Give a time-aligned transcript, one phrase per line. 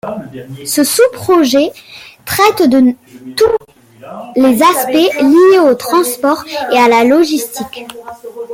[0.65, 1.71] Ce sous-projet
[2.25, 2.95] traite de
[3.37, 6.43] tous les aspects liés au transport
[6.73, 7.85] et à la logistique.